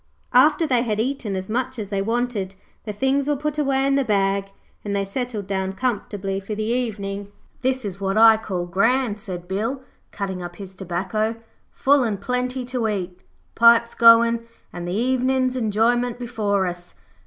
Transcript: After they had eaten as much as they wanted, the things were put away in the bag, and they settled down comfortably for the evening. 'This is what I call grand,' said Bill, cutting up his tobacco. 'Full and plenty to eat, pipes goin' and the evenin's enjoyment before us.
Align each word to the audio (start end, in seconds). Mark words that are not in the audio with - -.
After 0.33 0.65
they 0.65 0.81
had 0.81 0.99
eaten 0.99 1.35
as 1.35 1.47
much 1.47 1.77
as 1.77 1.89
they 1.89 2.01
wanted, 2.01 2.55
the 2.85 2.91
things 2.91 3.27
were 3.27 3.35
put 3.35 3.59
away 3.59 3.85
in 3.85 3.93
the 3.93 4.03
bag, 4.03 4.45
and 4.83 4.95
they 4.95 5.05
settled 5.05 5.45
down 5.45 5.73
comfortably 5.73 6.39
for 6.39 6.55
the 6.55 6.63
evening. 6.65 7.31
'This 7.61 7.85
is 7.85 8.01
what 8.01 8.17
I 8.17 8.35
call 8.37 8.65
grand,' 8.65 9.19
said 9.19 9.47
Bill, 9.47 9.83
cutting 10.09 10.41
up 10.41 10.55
his 10.55 10.73
tobacco. 10.73 11.35
'Full 11.71 12.01
and 12.03 12.19
plenty 12.19 12.65
to 12.65 12.87
eat, 12.87 13.19
pipes 13.53 13.93
goin' 13.93 14.47
and 14.73 14.87
the 14.87 14.95
evenin's 14.95 15.55
enjoyment 15.55 16.17
before 16.17 16.65
us. 16.65 16.95